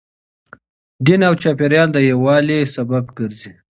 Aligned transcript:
دین 1.05 1.21
او 1.27 1.33
چاپیریال 1.41 1.89
د 1.93 1.97
یووالي 2.09 2.59
لامل 2.73 3.05
ګرځي. 3.17 3.51